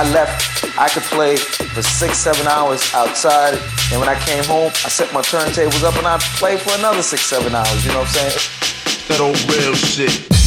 I 0.00 0.10
left, 0.12 0.64
I 0.78 0.88
could 0.88 1.02
play 1.02 1.36
for 1.36 1.82
six, 1.82 2.16
seven 2.16 2.46
hours 2.46 2.82
outside, 2.94 3.52
and 3.92 4.00
when 4.00 4.08
I 4.08 4.18
came 4.24 4.42
home, 4.44 4.72
I 4.82 4.88
set 4.88 5.12
my 5.12 5.20
turntables 5.20 5.84
up 5.84 5.94
and 5.98 6.06
I 6.06 6.16
played 6.38 6.58
for 6.60 6.72
another 6.78 7.02
six, 7.02 7.26
seven 7.26 7.54
hours. 7.54 7.84
You 7.84 7.92
know 7.92 7.98
what 7.98 8.16
I'm 8.16 8.30
saying? 8.30 9.08
That 9.08 9.20
old 9.20 9.36
real 9.52 9.74
shit. 9.74 10.39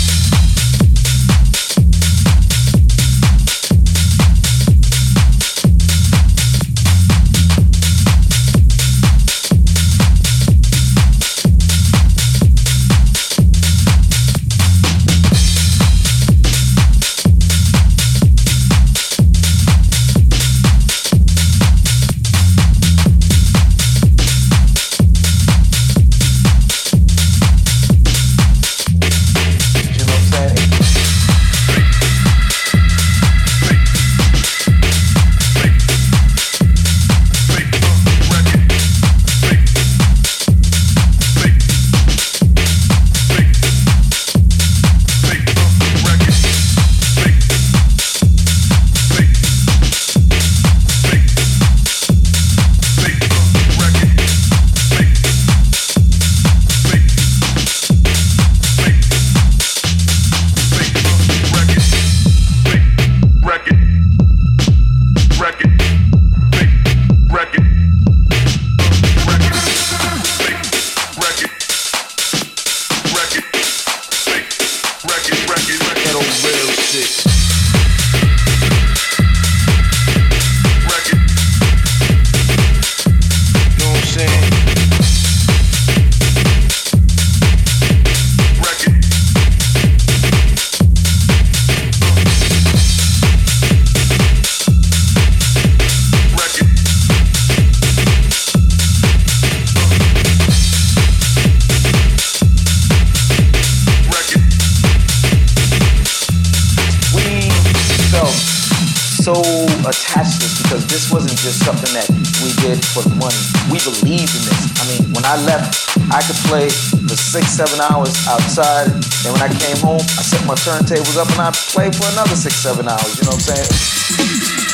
Seven 117.54 117.80
hours 117.82 118.28
outside. 118.28 118.88
And 118.90 119.30
when 119.32 119.42
I 119.42 119.48
came 119.48 119.78
home, 119.78 120.02
I 120.02 120.24
set 120.26 120.44
my 120.48 120.56
turntables 120.56 121.18
up 121.22 121.30
and 121.30 121.42
I 121.42 121.52
played 121.52 121.96
for 121.96 122.10
another 122.14 122.36
six, 122.36 122.56
seven 122.56 122.88
hours. 122.88 123.18
You 123.18 123.26
know 123.26 123.30
what 123.30 123.48
I'm 123.50 123.56
saying? 123.56 124.74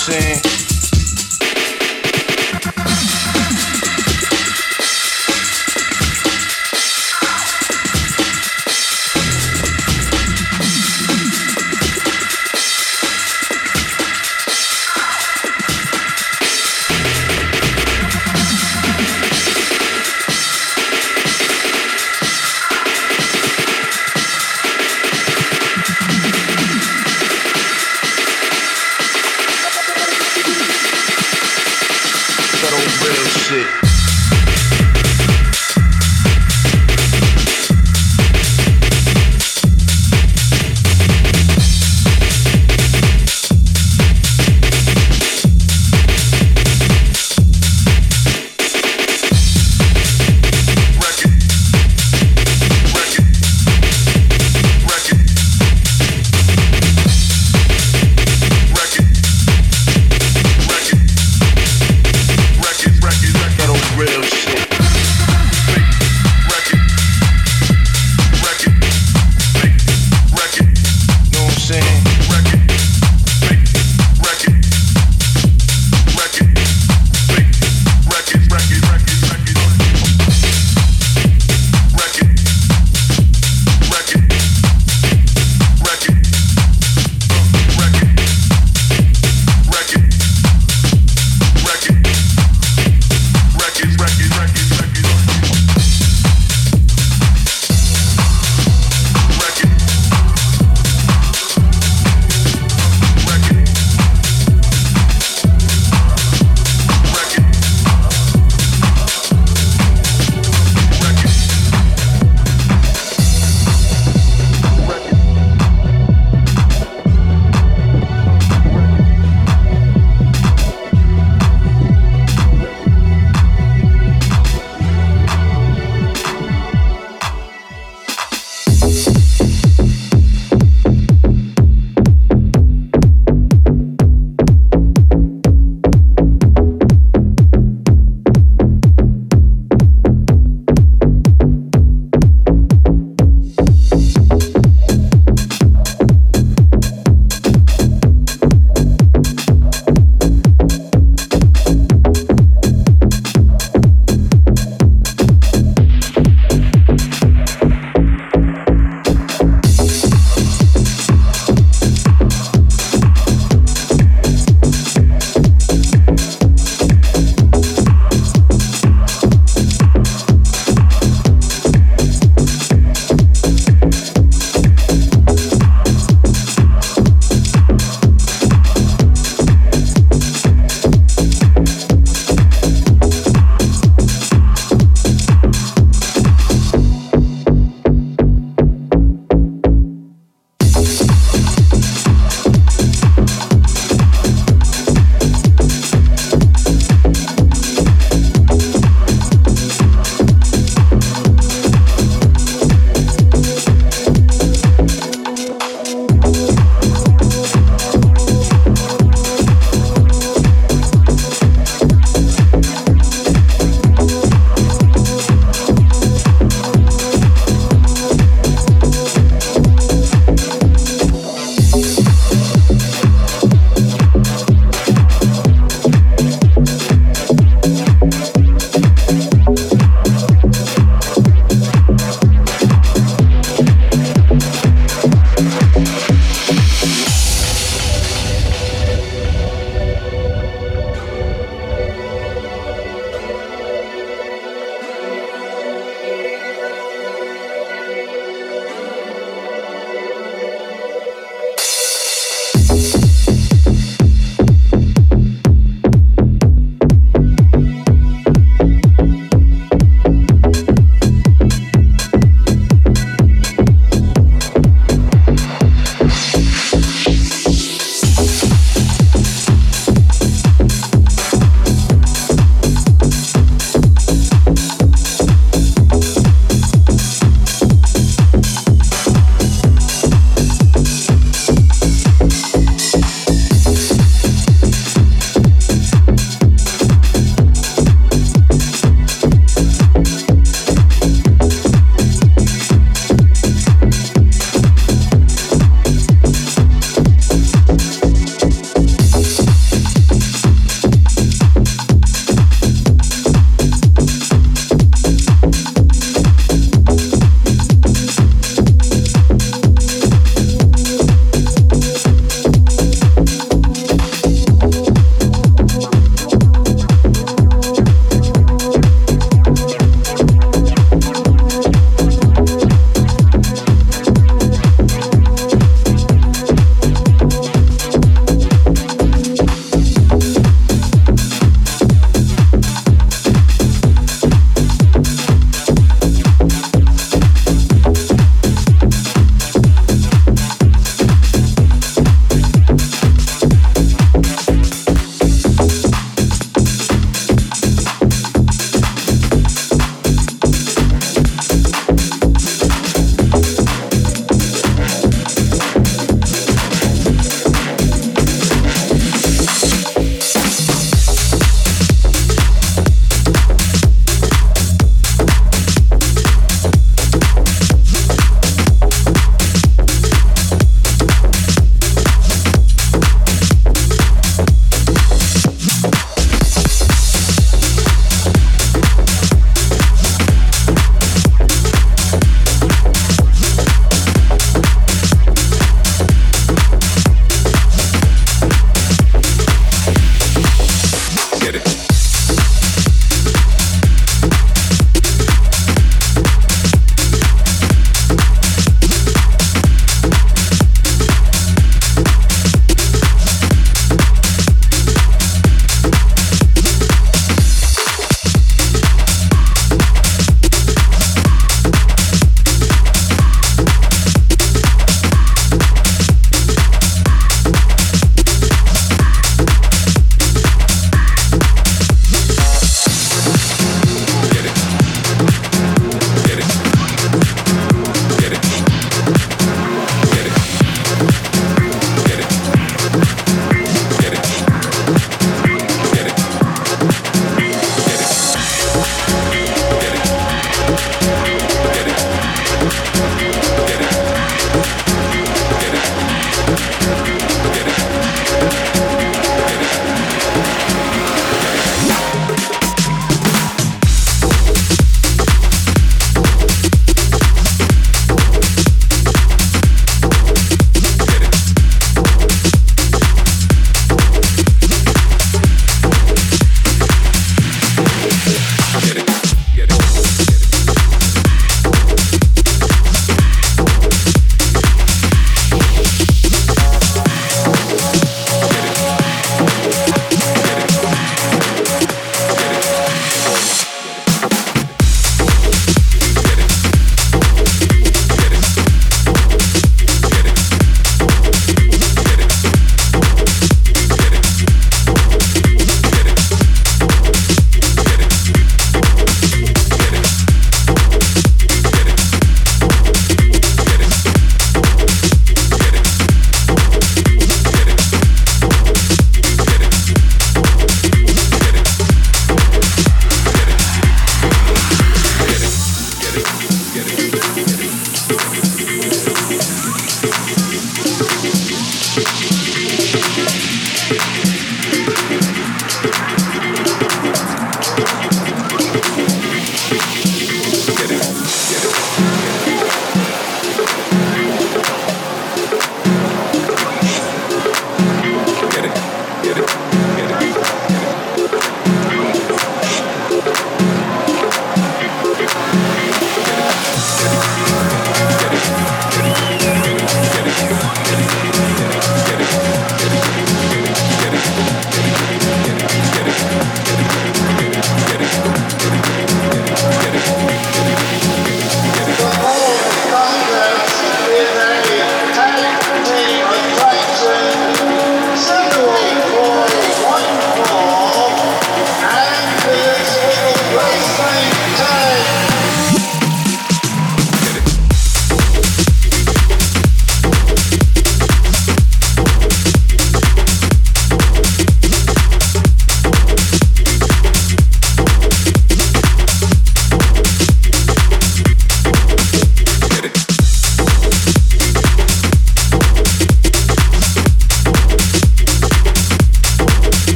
Saying? 0.00 0.49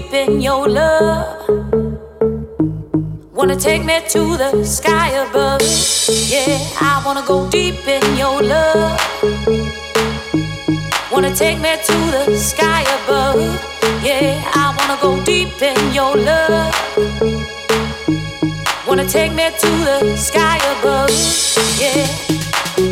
Deep 0.00 0.14
in 0.14 0.40
your 0.40 0.68
love. 0.68 1.48
Wanna 3.34 3.56
take 3.56 3.84
me 3.84 4.00
to 4.08 4.36
the 4.36 4.64
sky 4.64 5.08
above. 5.24 5.60
Yeah, 6.28 6.58
I 6.80 7.02
wanna 7.04 7.22
go 7.26 7.48
deep 7.50 7.86
in 7.86 8.16
your 8.16 8.42
love. 8.42 9.00
Wanna 11.12 11.34
take 11.34 11.58
me 11.60 11.72
to 11.88 11.96
the 12.16 12.36
sky 12.36 12.82
above. 12.98 13.40
Yeah, 14.02 14.40
I 14.54 14.66
wanna 14.78 14.98
go 15.02 15.22
deep 15.24 15.60
in 15.60 15.78
your 15.92 16.16
love. 16.16 16.74
Wanna 18.86 19.06
take 19.06 19.32
me 19.32 19.50
to 19.62 19.70
the 19.88 20.16
sky 20.16 20.58
above. 20.74 21.10
Yeah, 21.82 22.06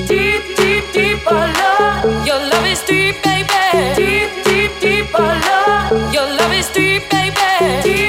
deep, 0.06 0.42
deep, 0.56 0.84
deeper 0.92 1.44
love. 1.60 2.26
Your 2.26 2.40
love 2.50 2.66
is 2.66 2.82
deep, 2.82 3.22
baby. 3.22 3.64
Deep, 3.96 4.47
deep, 6.78 7.10
baby. 7.10 7.82
Deep, 7.82 8.07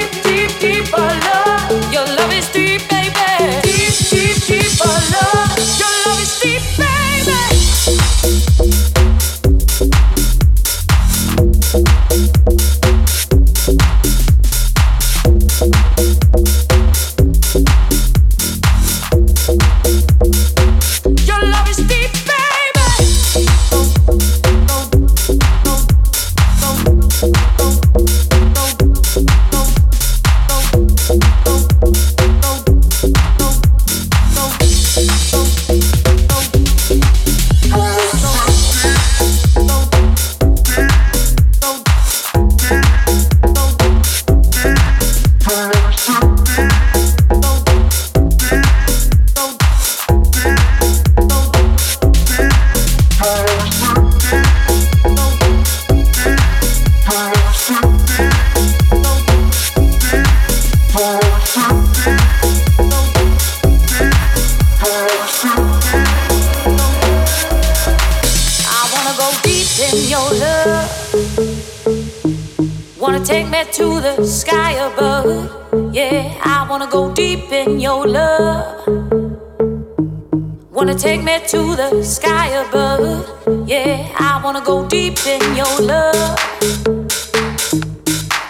to 81.70 81.76
the 81.76 82.02
sky 82.04 82.48
above. 82.48 83.68
Yeah, 83.68 84.08
I 84.18 84.40
wanna 84.42 84.62
go 84.64 84.86
deep 84.88 85.18
in 85.26 85.40
your 85.56 85.80
love. 85.80 86.38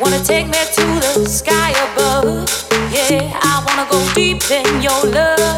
Wanna 0.00 0.22
take 0.24 0.46
me 0.46 0.60
to 0.76 0.86
the 1.04 1.26
sky 1.28 1.70
above. 1.86 2.48
Yeah, 2.92 3.30
I 3.42 3.54
wanna 3.66 3.86
go 3.90 4.00
deep 4.14 4.50
in 4.50 4.82
your 4.82 5.02
love. 5.16 5.49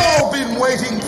All 0.00 0.32
been 0.32 0.58
waiting. 0.58 1.07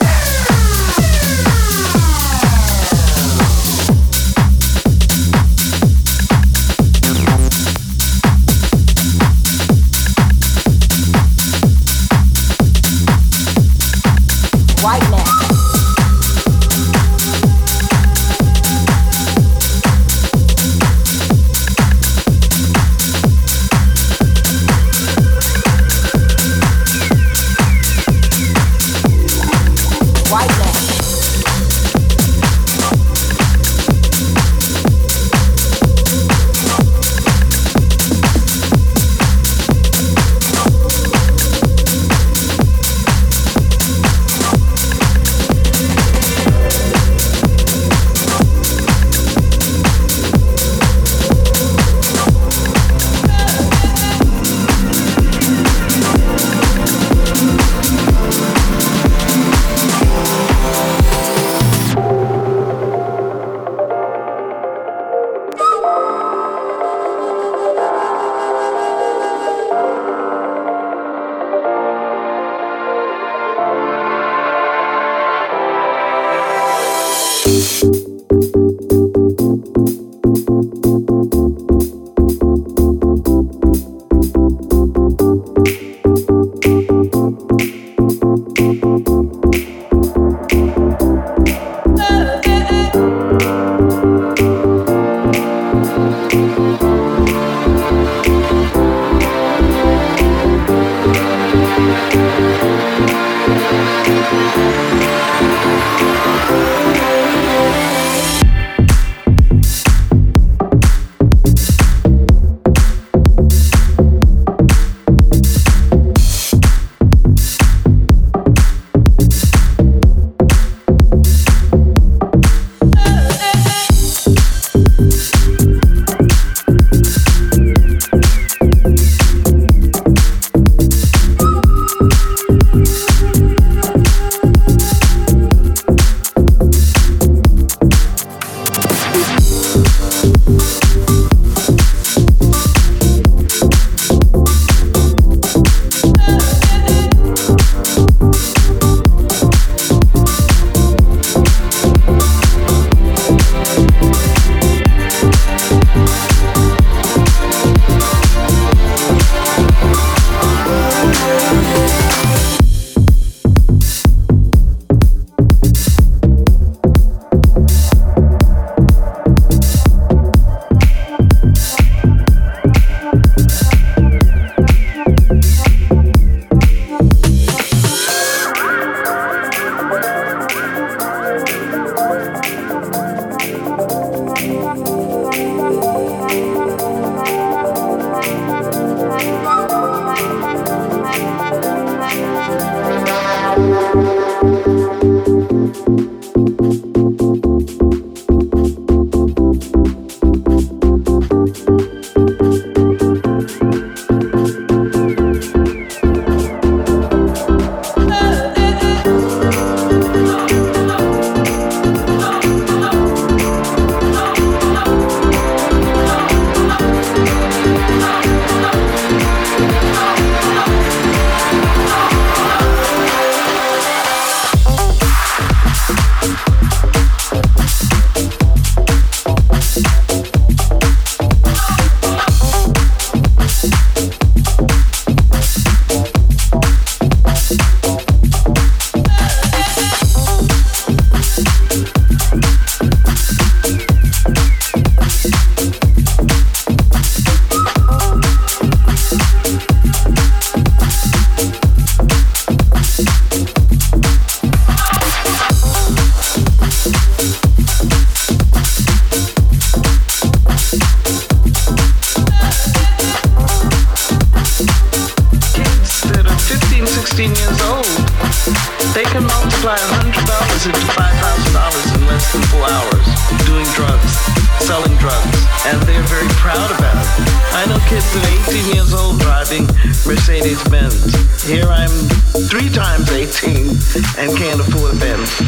and 284.18 284.36
can't 284.36 284.60
afford 284.60 284.94
a 284.94 284.98
Benz. 284.98 285.40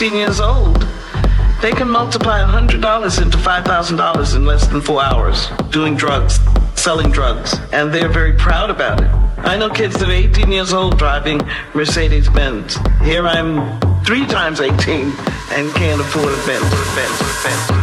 16 0.00 0.18
years 0.18 0.40
old, 0.40 0.80
they 1.60 1.72
can 1.72 1.86
multiply 1.86 2.40
$100 2.40 3.22
into 3.22 3.36
$5,000 3.36 4.34
in 4.34 4.46
less 4.46 4.66
than 4.68 4.80
four 4.80 5.02
hours 5.02 5.50
doing 5.68 5.94
drugs, 5.94 6.40
selling 6.74 7.10
drugs, 7.10 7.54
and 7.70 7.92
they're 7.92 8.08
very 8.08 8.32
proud 8.32 8.70
about 8.70 9.02
it. 9.02 9.10
I 9.40 9.58
know 9.58 9.68
kids 9.68 9.98
that 9.98 10.08
are 10.08 10.12
18 10.12 10.50
years 10.50 10.72
old 10.72 10.96
driving 10.96 11.42
Mercedes 11.74 12.30
Benz. 12.30 12.78
Here 13.02 13.26
I'm 13.26 13.78
three 14.02 14.24
times 14.24 14.62
18 14.62 15.12
and 15.52 15.70
can't 15.74 16.00
afford 16.00 16.32
a 16.32 16.46
Benz, 16.46 16.64
Benz, 16.96 17.44
Benz, 17.44 17.70
Benz. 17.70 17.79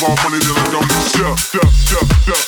more 0.00 0.14
money 0.22 0.38
than 0.38 0.54
I 0.54 0.70
don't. 0.70 0.90
Yeah, 1.18 1.34
yeah, 1.54 1.70
yeah, 1.90 2.34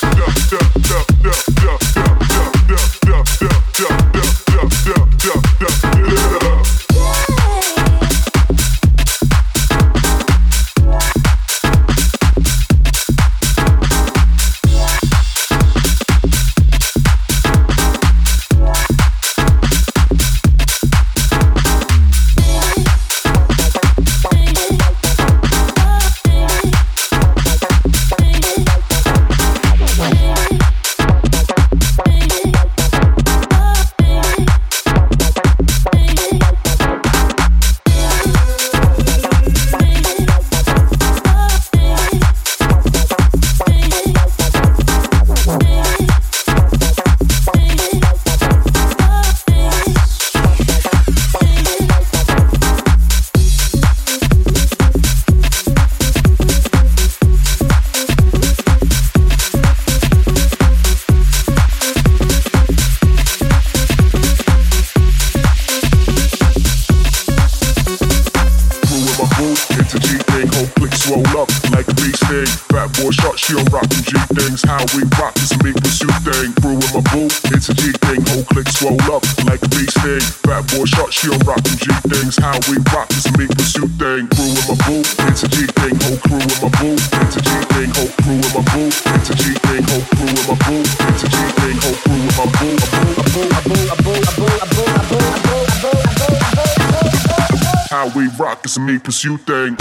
You 99.11 99.37
think 99.37 99.80